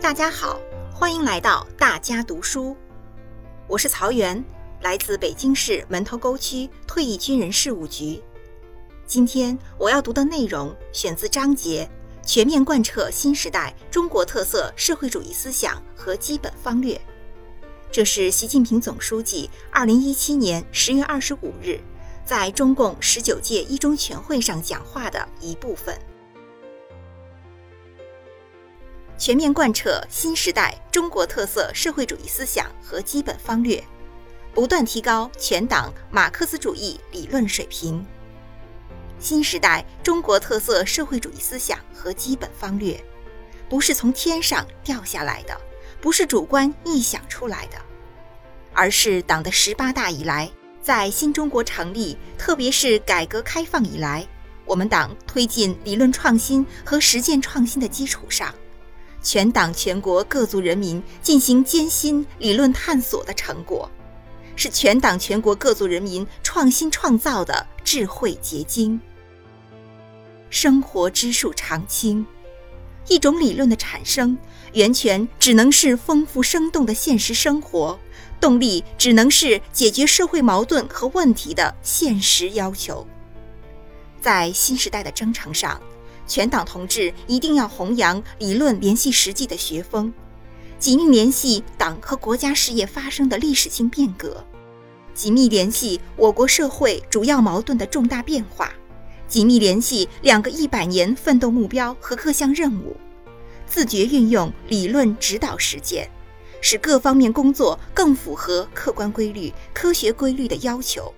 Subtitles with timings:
[0.00, 0.60] 大家好，
[0.94, 2.74] 欢迎来到大家读书。
[3.66, 4.42] 我是曹媛，
[4.80, 8.22] 来自北京市门头沟区退役军人事务局。
[9.06, 11.90] 今天我要读的内容选自章节
[12.26, 16.94] 《全面贯彻新时代中国特色社会主义思想和基本方略》，
[17.90, 21.80] 这是习近平总书记二零一七年十月二十五日
[22.24, 25.98] 在中共十九届一中全会上讲话的一部分。
[29.18, 33.82] 全面贯彻新时代中国特色社会主义思想和基本方略，
[34.54, 38.06] 不断提高全党马克思主义理论水平。
[39.18, 43.02] 新时代中国特色社会主义思想和基本方略，
[43.68, 45.60] 不是从天上掉下来的，
[46.00, 47.76] 不是主观臆想出来的，
[48.72, 50.48] 而是党的十八大以来，
[50.80, 54.24] 在新中国成立，特别是改革开放以来，
[54.64, 58.54] 我们党推进理论创新和实践创新的基础上。
[59.28, 63.86] 全党全国各族人民进行艰辛理论探索的成果，
[64.56, 68.98] 是全党全国各族人民创新创造的智慧结晶。
[70.48, 72.26] 生活之树常青，
[73.06, 74.34] 一种理论的产生，
[74.72, 77.98] 源泉只能是丰富生动的现实生活，
[78.40, 83.06] 动力只能是解决社会矛盾和问题的现实要求。
[84.22, 85.78] 在新时代的征程上。
[86.28, 90.12] 全党同志一定要弘扬理论联系实际的学风，
[90.78, 94.44] 紧密联系党和国家事业发生的历史性变革，
[95.14, 98.70] 紧密联系我国社会主要矛盾的重大变化，
[99.26, 102.94] 紧密联系两个一百年奋斗目标和各项任务，
[103.66, 106.08] 自觉运用理论指导实践，
[106.60, 111.12] 使各方面工作更符合客观规律、科学规律的要求。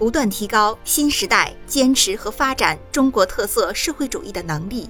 [0.00, 4.88] 不断提高新时代坚持和发展中国特色社会主义的能力，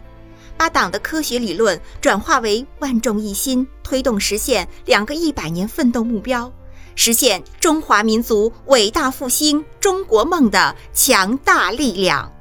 [0.56, 6.48] 把党的科学理论转化为万众一心、推动实现两个一百年奋斗目标、
[6.94, 12.32] 实现中华民族伟大复兴中国梦的强大力量。